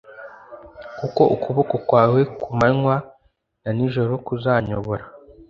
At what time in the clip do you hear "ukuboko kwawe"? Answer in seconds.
1.35-2.21